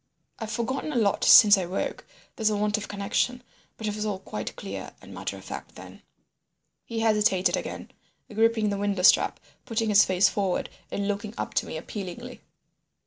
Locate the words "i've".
0.39-0.49